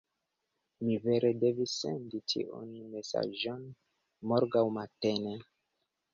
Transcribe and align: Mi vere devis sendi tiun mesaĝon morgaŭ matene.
Mi 0.85 0.95
vere 1.03 1.29
devis 1.43 1.75
sendi 1.81 2.21
tiun 2.33 2.73
mesaĝon 2.95 3.61
morgaŭ 4.33 4.67
matene. 4.81 5.37